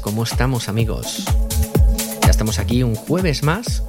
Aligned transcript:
¿cómo 0.00 0.22
estamos 0.22 0.68
amigos? 0.68 1.24
Ya 2.22 2.30
estamos 2.30 2.60
aquí 2.60 2.84
un 2.84 2.94
jueves 2.94 3.42
más, 3.42 3.82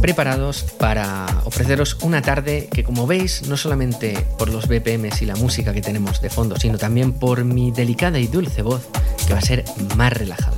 preparados 0.00 0.62
para 0.78 1.26
ofreceros 1.44 1.98
una 2.00 2.22
tarde 2.22 2.70
que 2.72 2.82
como 2.82 3.06
veis, 3.06 3.46
no 3.46 3.58
solamente 3.58 4.16
por 4.38 4.48
los 4.48 4.68
BPMs 4.68 5.20
y 5.20 5.26
la 5.26 5.36
música 5.36 5.74
que 5.74 5.82
tenemos 5.82 6.22
de 6.22 6.30
fondo, 6.30 6.56
sino 6.56 6.78
también 6.78 7.12
por 7.12 7.44
mi 7.44 7.72
delicada 7.72 8.18
y 8.18 8.26
dulce 8.26 8.62
voz, 8.62 8.88
que 9.26 9.34
va 9.34 9.38
a 9.38 9.42
ser 9.42 9.64
más 9.96 10.14
relajada. 10.14 10.56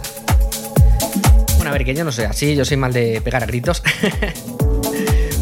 Bueno, 1.57 1.71
a 1.71 1.73
ver, 1.73 1.85
que 1.85 1.95
yo 1.97 2.05
no 2.05 2.13
soy 2.13 2.27
así, 2.27 2.55
yo 2.55 2.65
soy 2.65 2.77
mal 2.77 2.93
de 2.93 3.21
pegar 3.21 3.43
a 3.43 3.47
gritos. 3.47 3.83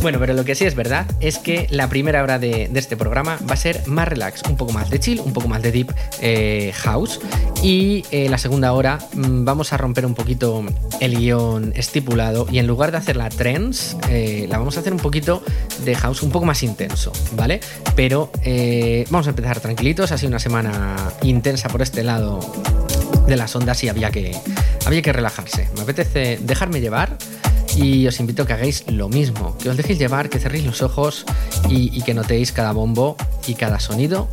Bueno, 0.06 0.20
pero 0.20 0.34
lo 0.34 0.44
que 0.44 0.54
sí 0.54 0.64
es 0.64 0.76
verdad 0.76 1.04
es 1.18 1.40
que 1.40 1.66
la 1.68 1.88
primera 1.88 2.22
hora 2.22 2.38
de, 2.38 2.70
este 2.76 2.96
programa 2.96 3.40
va 3.50 3.54
a 3.54 3.56
ser 3.56 3.82
más 3.88 4.06
relax, 4.06 4.40
un 4.48 4.56
poco 4.56 4.72
más 4.72 4.88
de 4.88 5.00
chill, 5.00 5.18
un 5.18 5.32
poco 5.32 5.48
más 5.48 5.62
de 5.62 5.72
deep 5.72 5.92
eh, 6.20 6.70
house. 6.76 7.18
Y 7.60 8.04
eh, 8.12 8.28
la 8.28 8.38
segunda 8.38 8.72
hora 8.72 9.00
mm, 9.14 9.44
vamos 9.44 9.72
a 9.72 9.76
romper 9.78 10.06
un 10.06 10.14
poquito 10.14 10.64
el 11.00 11.16
guion 11.18 11.72
estipulado 11.74 12.46
y 12.48 12.60
en 12.60 12.68
lugar 12.68 12.92
de 12.92 12.98
hacer 12.98 13.16
la 13.16 13.30
trance, 13.30 13.96
eh, 14.08 14.46
la 14.48 14.58
vamos 14.58 14.76
a 14.76 14.80
hacer 14.80 14.92
un 14.92 15.00
poquito 15.00 15.42
de 15.84 15.96
house 15.96 16.22
un 16.22 16.30
poco 16.30 16.46
más 16.46 16.62
intenso, 16.62 17.10
¿vale? 17.32 17.58
Pero 17.96 18.30
eh, 18.44 19.06
vamos 19.10 19.26
a 19.26 19.30
empezar 19.30 19.58
tranquilitos, 19.58 20.12
ha 20.12 20.18
sido 20.18 20.28
una 20.28 20.38
semana 20.38 20.94
intensa 21.22 21.68
por 21.68 21.82
este 21.82 22.04
lado 22.04 22.38
de 23.26 23.34
las 23.34 23.56
ondas 23.56 23.82
y 23.82 23.88
había 23.88 24.12
que, 24.12 24.36
había 24.84 25.02
que 25.02 25.12
relajarse. 25.12 25.68
Me 25.74 25.82
apetece 25.82 26.38
dejarme 26.40 26.80
llevar 26.80 27.18
y 27.76 28.06
os 28.06 28.18
invito 28.20 28.42
a 28.42 28.46
que 28.46 28.54
hagáis 28.54 28.84
lo 28.90 29.08
mismo, 29.08 29.56
que 29.58 29.68
os 29.68 29.76
dejéis 29.76 29.98
llevar, 29.98 30.30
que 30.30 30.38
cerréis 30.38 30.64
los 30.64 30.82
ojos 30.82 31.24
y, 31.68 32.00
que 32.02 32.14
notéis 32.14 32.52
cada 32.52 32.72
bombo 32.72 33.16
y 33.46 33.54
cada 33.54 33.80
sonido 33.80 34.28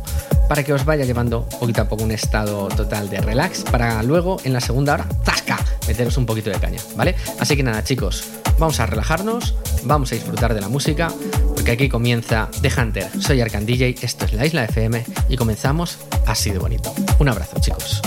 para 0.48 0.62
que 0.62 0.72
os 0.72 0.84
vaya 0.84 1.04
llevando 1.04 1.48
poquito 1.60 1.82
a 1.82 1.88
poco 1.88 2.04
un 2.04 2.12
estado 2.12 2.68
total 2.68 3.10
de 3.10 3.20
relax 3.20 3.62
para 3.62 4.02
luego 4.02 4.38
en 4.44 4.52
la 4.52 4.60
segunda 4.60 4.94
hora, 4.94 5.08
¡tasca!, 5.24 5.58
meteros 5.86 6.16
un 6.16 6.26
poquito 6.26 6.50
de 6.50 6.58
caña, 6.58 6.80
¿vale? 6.96 7.14
Así 7.38 7.56
que 7.56 7.62
nada 7.62 7.82
chicos, 7.82 8.24
vamos 8.58 8.80
a 8.80 8.86
relajarnos, 8.86 9.54
vamos 9.84 10.12
a 10.12 10.14
disfrutar 10.14 10.54
de 10.54 10.60
la 10.60 10.68
música, 10.68 11.10
porque 11.54 11.72
aquí 11.72 11.88
comienza 11.88 12.48
The 12.60 12.70
Hunter, 12.76 13.08
soy 13.20 13.40
Arcan 13.40 13.66
DJ, 13.66 13.96
esto 14.02 14.24
es 14.26 14.32
la 14.34 14.46
Isla 14.46 14.64
FM 14.64 15.04
y 15.28 15.36
comenzamos 15.36 15.98
así 16.26 16.50
de 16.50 16.58
bonito. 16.58 16.94
Un 17.18 17.28
abrazo 17.28 17.58
chicos. 17.60 18.00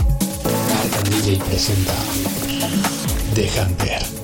Arcan 0.84 1.10
DJ 1.10 1.40
presenta 1.44 1.94
The 3.34 3.50
Hunter. 3.60 4.17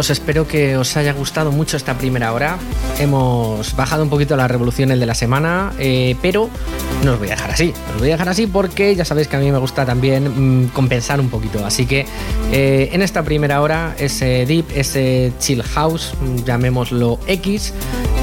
Espero 0.00 0.48
que 0.48 0.76
os 0.76 0.96
haya 0.96 1.12
gustado 1.12 1.52
mucho 1.52 1.76
esta 1.76 1.96
primera 1.96 2.32
hora. 2.32 2.58
Hemos 2.98 3.76
bajado 3.76 4.02
un 4.02 4.10
poquito 4.10 4.36
las 4.36 4.50
revoluciones 4.50 4.98
de 4.98 5.06
la 5.06 5.14
semana, 5.14 5.72
eh, 5.78 6.16
pero 6.20 6.50
no 7.04 7.12
os 7.12 7.18
voy 7.18 7.28
a 7.28 7.32
dejar 7.32 7.52
así. 7.52 7.72
Os 7.94 8.00
voy 8.00 8.08
a 8.08 8.12
dejar 8.12 8.28
así 8.28 8.46
porque 8.48 8.96
ya 8.96 9.04
sabéis 9.04 9.28
que 9.28 9.36
a 9.36 9.38
mí 9.38 9.50
me 9.52 9.58
gusta 9.58 9.86
también 9.86 10.64
mm, 10.64 10.68
compensar 10.68 11.20
un 11.20 11.30
poquito. 11.30 11.64
Así 11.64 11.86
que 11.86 12.06
eh, 12.50 12.90
en 12.92 13.02
esta 13.02 13.22
primera 13.22 13.60
hora, 13.60 13.94
ese 13.96 14.46
deep, 14.46 14.66
ese 14.74 15.32
chill 15.38 15.62
house, 15.62 16.12
mm, 16.20 16.44
llamémoslo 16.44 17.20
X, 17.28 17.72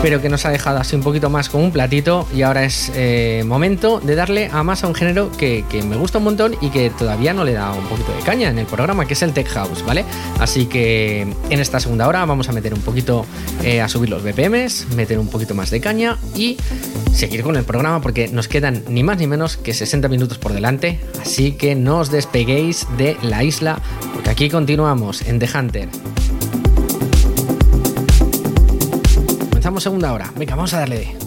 pero 0.01 0.21
que 0.21 0.29
nos 0.29 0.45
ha 0.45 0.49
dejado 0.49 0.79
así 0.79 0.95
un 0.95 1.03
poquito 1.03 1.29
más 1.29 1.49
con 1.49 1.61
un 1.61 1.71
platito. 1.71 2.27
Y 2.33 2.41
ahora 2.41 2.63
es 2.63 2.91
eh, 2.95 3.43
momento 3.45 3.99
de 3.99 4.15
darle 4.15 4.49
a 4.51 4.63
más 4.63 4.83
a 4.83 4.87
un 4.87 4.95
género 4.95 5.31
que, 5.31 5.63
que 5.69 5.83
me 5.83 5.95
gusta 5.95 6.17
un 6.17 6.23
montón 6.23 6.55
y 6.59 6.69
que 6.69 6.89
todavía 6.89 7.33
no 7.33 7.43
le 7.43 7.53
da 7.53 7.71
un 7.71 7.85
poquito 7.85 8.11
de 8.13 8.19
caña 8.21 8.49
en 8.49 8.57
el 8.57 8.65
programa, 8.65 9.05
que 9.05 9.13
es 9.13 9.21
el 9.21 9.33
Tech 9.33 9.47
House, 9.49 9.85
¿vale? 9.85 10.03
Así 10.39 10.65
que 10.65 11.21
en 11.21 11.59
esta 11.59 11.79
segunda 11.79 12.07
hora 12.07 12.25
vamos 12.25 12.49
a 12.49 12.51
meter 12.51 12.73
un 12.73 12.81
poquito 12.81 13.25
eh, 13.63 13.81
a 13.81 13.87
subir 13.87 14.09
los 14.09 14.23
BPMs, 14.23 14.87
meter 14.95 15.19
un 15.19 15.27
poquito 15.27 15.53
más 15.53 15.69
de 15.69 15.79
caña 15.79 16.17
y 16.35 16.57
seguir 17.13 17.43
con 17.43 17.55
el 17.55 17.63
programa 17.63 18.01
porque 18.01 18.27
nos 18.27 18.47
quedan 18.47 18.83
ni 18.87 19.03
más 19.03 19.19
ni 19.19 19.27
menos 19.27 19.57
que 19.57 19.73
60 19.73 20.07
minutos 20.07 20.37
por 20.39 20.53
delante. 20.53 20.99
Así 21.21 21.51
que 21.51 21.75
no 21.75 21.99
os 21.99 22.09
despeguéis 22.09 22.87
de 22.97 23.17
la 23.21 23.43
isla 23.43 23.79
porque 24.13 24.29
aquí 24.31 24.49
continuamos 24.49 25.21
en 25.21 25.39
The 25.39 25.49
Hunter. 25.57 26.00
Segunda 29.79 30.11
hora. 30.11 30.31
Venga, 30.35 30.55
vamos 30.55 30.73
a 30.73 30.79
darle. 30.79 31.20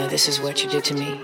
This 0.07 0.27
is 0.27 0.39
what 0.39 0.63
you 0.63 0.69
did 0.69 0.83
to 0.85 0.93
me. 0.93 1.19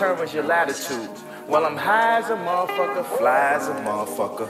Determines 0.00 0.32
your 0.32 0.44
latitude. 0.44 1.10
Well, 1.46 1.66
I'm 1.66 1.76
high 1.76 2.20
as 2.20 2.30
a 2.30 2.36
motherfucker, 2.36 3.04
fly 3.18 3.52
as 3.52 3.68
a 3.68 3.74
motherfucker. 3.84 4.48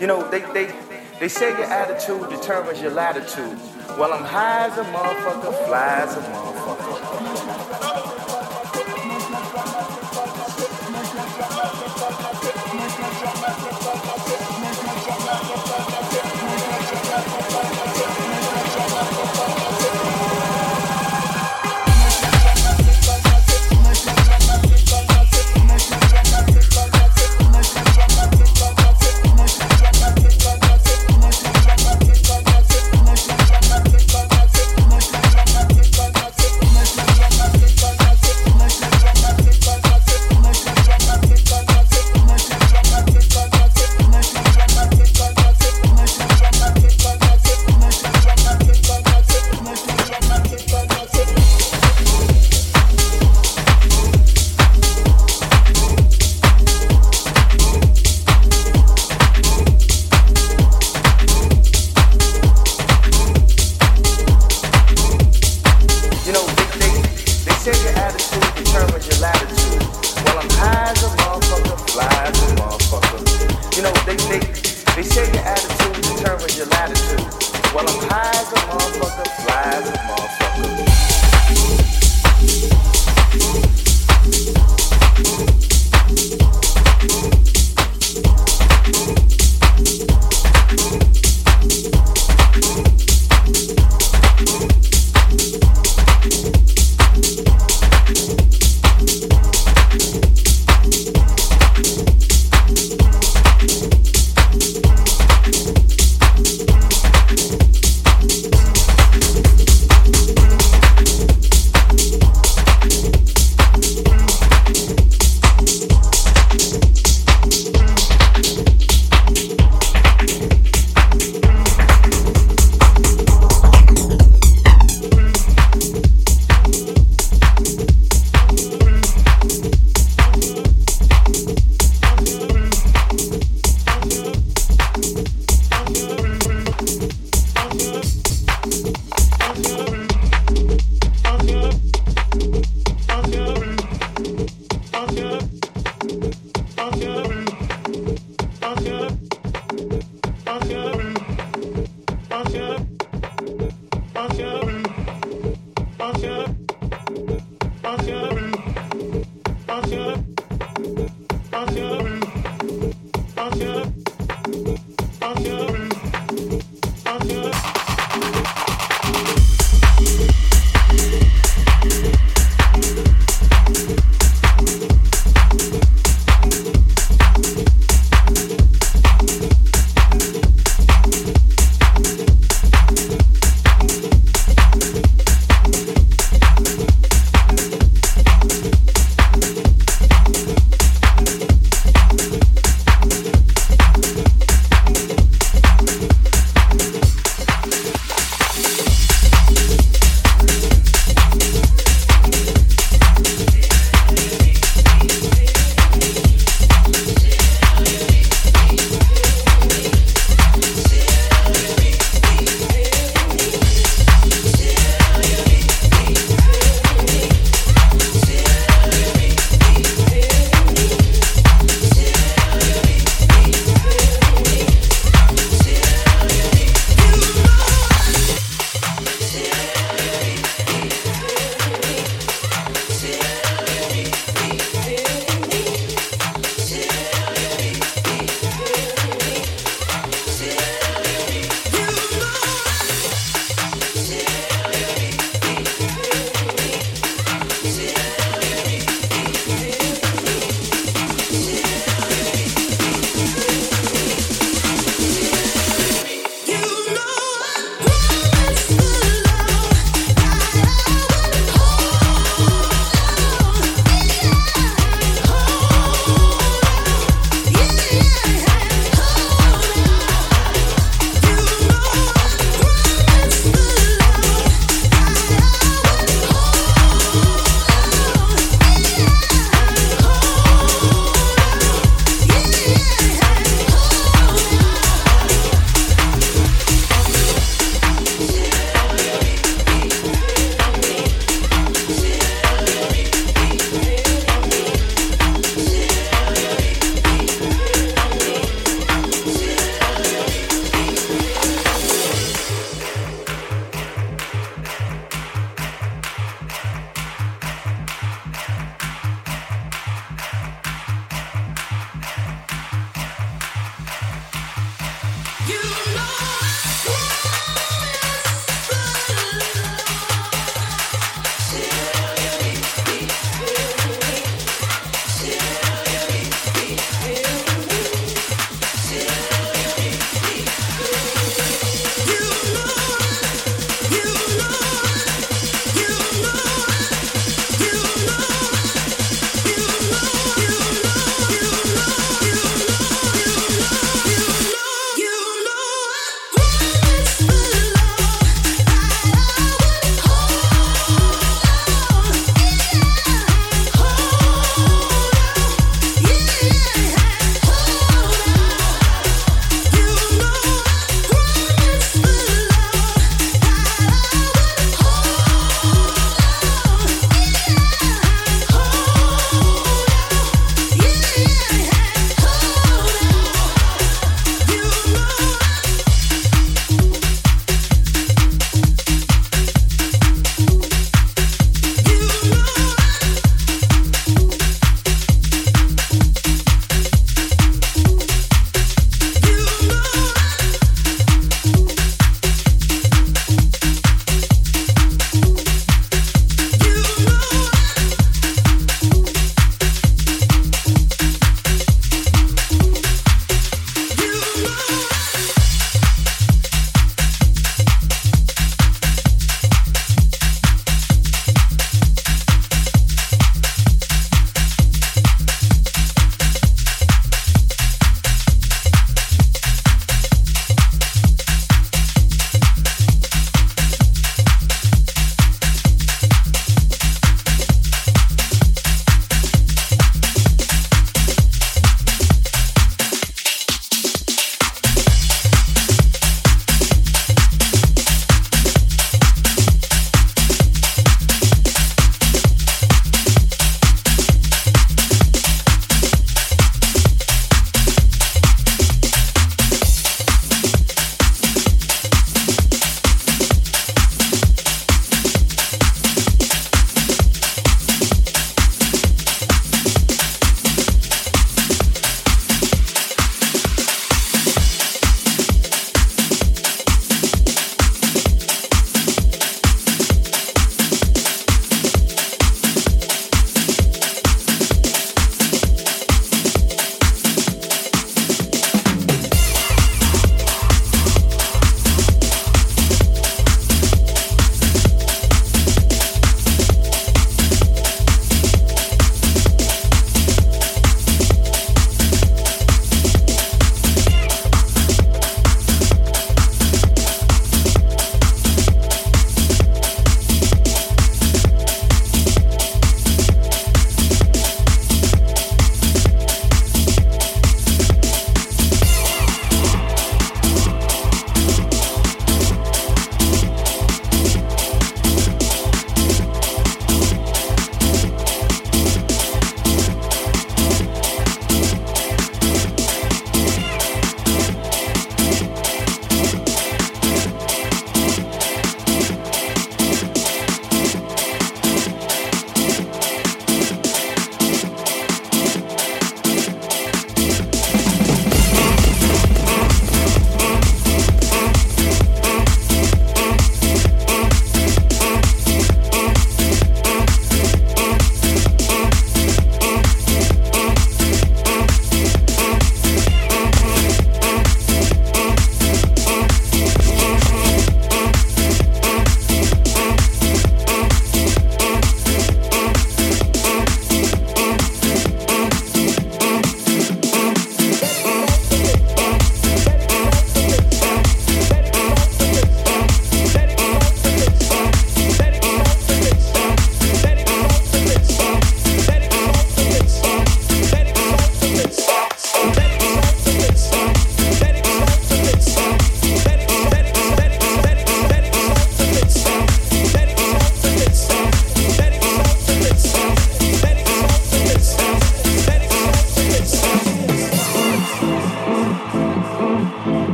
You 0.00 0.08
know, 0.08 0.28
they, 0.28 0.40
they, 0.52 0.74
they 1.20 1.28
say 1.28 1.50
your 1.50 1.66
attitude 1.66 2.28
determines 2.28 2.82
your 2.82 2.90
latitude. 2.90 3.60
Well, 3.96 4.12
I'm 4.12 4.24
high 4.24 4.66
as 4.66 4.76
a 4.76 4.82
motherfucker, 4.82 5.66
fly 5.68 6.00
as 6.02 6.16
a 6.16 6.20
motherfucker. 6.20 6.47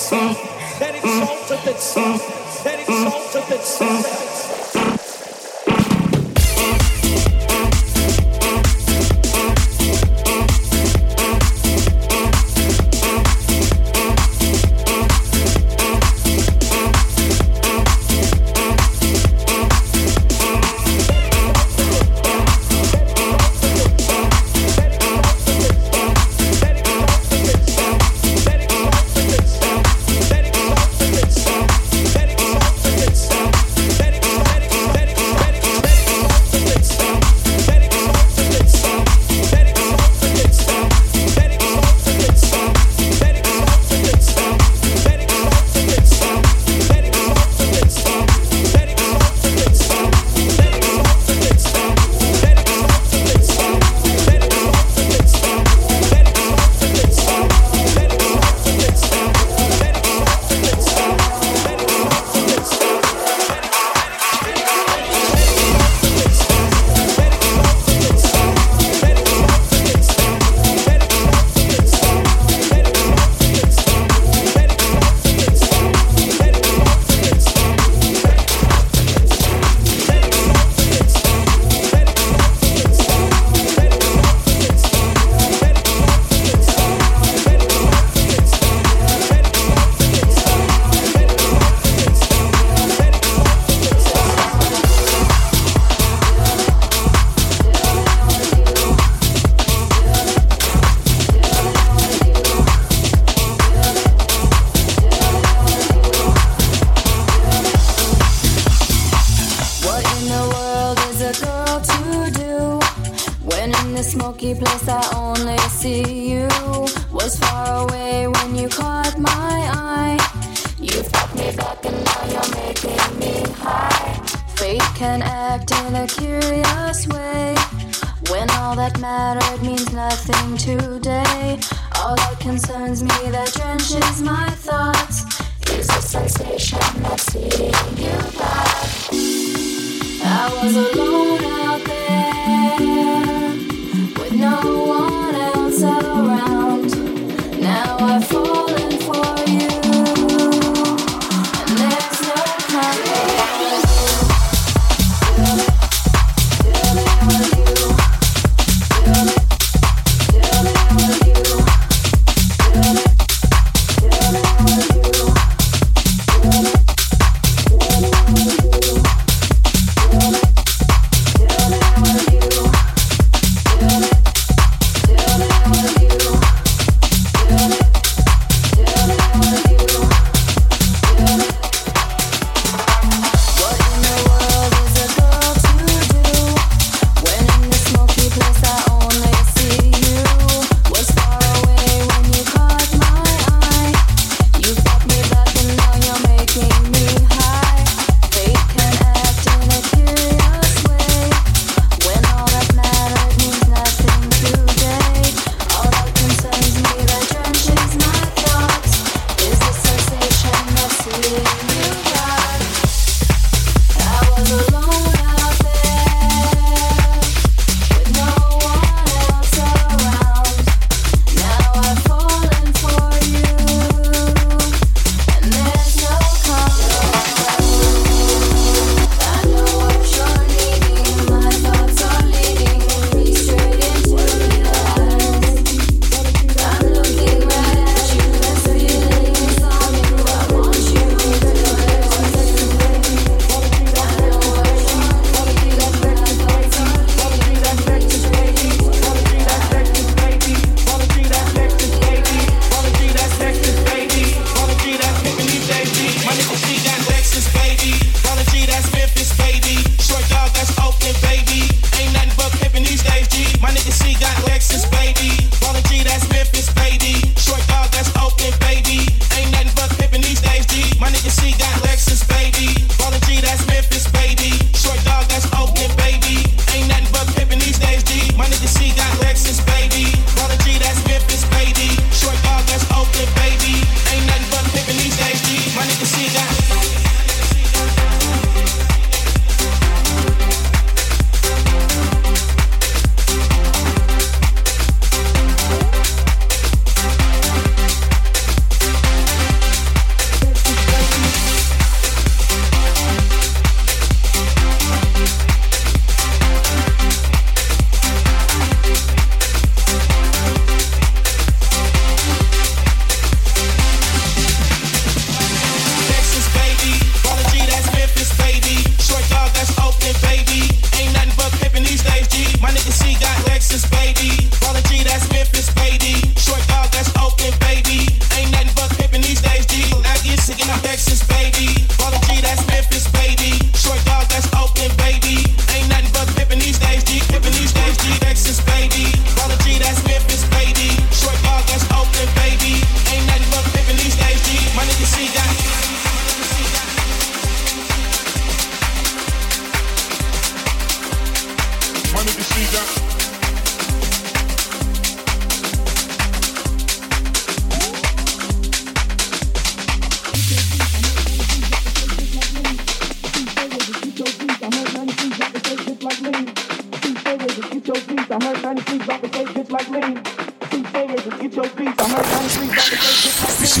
So. 0.00 0.49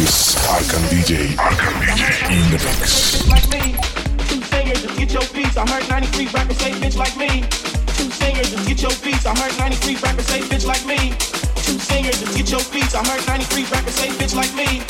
Is 0.00 0.36
Arkan 0.48 0.80
DJ. 0.88 1.36
Arkan 1.36 1.74
DJ 1.84 2.02
in 2.32 2.44
the 2.48 2.58
mix. 2.64 3.20
Like 3.28 3.44
me. 3.52 3.76
Two 4.28 4.40
singers 4.48 4.80
and 4.84 4.94
get 4.96 5.12
your 5.12 5.26
beats. 5.36 5.56
I 5.56 5.64
heard 5.68 5.84
93 5.88 6.26
rappers 6.32 6.56
say 6.56 6.72
bitch 6.80 6.96
like 6.96 7.16
me. 7.20 7.44
Two 7.98 8.08
singers 8.08 8.52
and 8.52 8.62
get 8.64 8.80
your 8.80 8.94
beats. 9.04 9.26
I 9.26 9.36
heard 9.36 9.52
93 9.60 10.00
rappers 10.00 10.26
say 10.26 10.40
bitch 10.48 10.64
like 10.64 10.84
me. 10.88 11.12
Two 11.66 11.76
singers 11.76 12.16
and 12.22 12.32
get 12.32 12.48
your 12.48 12.64
beats. 12.72 12.94
I 12.96 13.04
heard 13.04 13.24
93 13.28 13.68
rappers 13.68 13.96
say 14.00 14.08
bitch 14.16 14.34
like 14.34 14.52
me. 14.56 14.80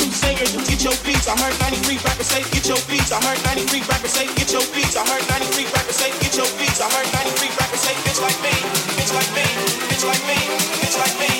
Two 0.00 0.08
singers 0.08 0.52
and 0.56 0.64
get 0.64 0.80
your 0.80 0.96
beats. 1.04 1.28
I 1.28 1.36
heard 1.36 1.56
93 1.60 2.00
rappers 2.00 2.28
say 2.32 2.42
get 2.48 2.64
your 2.64 2.80
beats. 2.88 3.12
I 3.12 3.20
heard 3.20 3.40
93 3.44 3.84
rappers 3.84 4.12
say 4.16 4.26
get 4.32 4.48
your 4.48 4.64
beats. 4.72 4.96
I 4.96 5.04
heard 5.04 5.24
93 5.28 5.68
rappers 5.76 5.98
say 6.00 6.10
get 6.24 6.34
your 6.40 6.48
beats. 6.56 6.80
I 6.80 6.88
heard 6.88 7.08
93 7.12 7.52
rappers 7.60 7.82
say 7.84 7.94
bitch 8.06 8.20
like 8.24 8.38
me. 8.40 8.54
Bitch 8.96 9.12
like 9.12 9.30
me. 9.36 9.46
Bitch 9.92 10.04
like 10.08 10.24
me. 10.24 10.38
Bitch 10.80 10.96
like 10.96 11.16
me. 11.20 11.33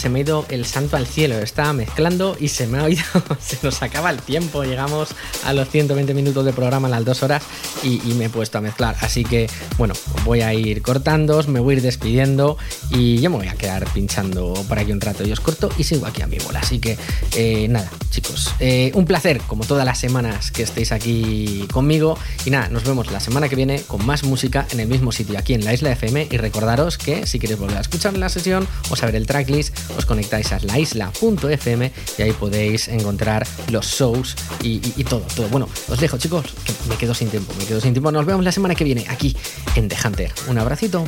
Se 0.00 0.08
me 0.08 0.20
ha 0.20 0.22
ido 0.22 0.46
el 0.48 0.64
santo 0.64 0.96
al 0.96 1.06
cielo. 1.06 1.38
Estaba 1.38 1.74
mezclando 1.74 2.34
y 2.40 2.48
se 2.48 2.66
me 2.66 2.78
ha 2.78 2.88
ido. 2.88 3.02
se 3.38 3.58
nos 3.62 3.82
acaba 3.82 4.08
el 4.08 4.18
tiempo. 4.22 4.64
Llegamos 4.64 5.10
a 5.44 5.52
los 5.52 5.68
120 5.68 6.14
minutos 6.14 6.42
de 6.46 6.54
programa, 6.54 6.88
a 6.88 6.90
las 6.90 7.04
2 7.04 7.22
horas, 7.22 7.42
y, 7.82 7.98
me 8.14 8.24
he 8.24 8.28
puesto 8.30 8.56
a 8.56 8.60
mezclar. 8.62 8.96
Así 9.02 9.24
que, 9.24 9.46
bueno, 9.76 9.92
voy 10.24 10.40
a 10.40 10.54
ir 10.54 10.80
cortando, 10.80 11.42
me 11.48 11.60
voy 11.60 11.74
a 11.74 11.76
ir 11.76 11.82
despidiendo 11.82 12.56
y 12.90 13.20
yo 13.20 13.28
me 13.28 13.36
voy 13.36 13.48
a 13.48 13.54
quedar 13.54 13.84
pinchando 13.92 14.54
por 14.66 14.78
aquí 14.78 14.90
un 14.90 15.02
rato. 15.02 15.22
Y 15.22 15.32
os 15.32 15.40
corto 15.40 15.68
y 15.76 15.84
sigo 15.84 16.06
aquí 16.06 16.22
a 16.22 16.26
mi 16.26 16.38
bola. 16.38 16.60
Así 16.60 16.78
que, 16.78 16.96
eh, 17.36 17.68
nada, 17.68 17.90
chicos, 18.10 18.54
eh, 18.58 18.92
un 18.94 19.04
placer, 19.04 19.42
como 19.46 19.64
todas 19.64 19.84
las 19.84 19.98
semanas 19.98 20.50
que 20.50 20.62
estéis 20.62 20.92
aquí 20.92 21.68
conmigo. 21.70 22.18
Y 22.46 22.50
nada, 22.50 22.68
nos 22.68 22.84
vemos 22.84 23.12
la 23.12 23.20
semana 23.20 23.50
que 23.50 23.56
viene 23.56 23.82
con 23.82 24.06
más 24.06 24.24
música 24.24 24.66
en 24.70 24.80
el 24.80 24.88
mismo 24.88 25.12
sitio, 25.12 25.38
aquí 25.38 25.52
en 25.52 25.62
la 25.62 25.74
Isla 25.74 25.92
FM. 25.92 26.28
Y 26.30 26.38
recordaros 26.38 26.96
que 26.96 27.26
si 27.26 27.38
queréis 27.38 27.60
volver 27.60 27.76
a 27.76 27.82
escuchar 27.82 28.16
la 28.16 28.30
sesión 28.30 28.66
o 28.88 28.96
saber 28.96 29.14
el 29.16 29.26
tracklist, 29.26 29.76
conectáis 30.10 30.50
a 30.50 30.58
laisla.fm 30.58 31.92
y 32.18 32.22
ahí 32.22 32.32
podéis 32.32 32.88
encontrar 32.88 33.46
los 33.70 33.86
shows 33.86 34.34
y, 34.60 34.80
todo, 35.04 35.20
todo. 35.36 35.48
Bueno, 35.50 35.68
os 35.88 36.00
dejo, 36.00 36.18
chicos, 36.18 36.46
que 36.64 36.72
me 36.88 36.96
quedo 36.96 37.14
sin 37.14 37.28
tiempo, 37.28 37.54
me 37.56 37.64
quedo 37.64 37.80
sin 37.80 37.92
tiempo. 37.94 38.10
Nos 38.10 38.26
vemos 38.26 38.44
la 38.44 38.50
semana 38.50 38.74
que 38.74 38.82
viene 38.82 39.06
aquí 39.08 39.36
en 39.76 39.88
The 39.88 39.96
Hunter. 40.04 40.32
Un 40.48 40.58
abracito. 40.58 41.04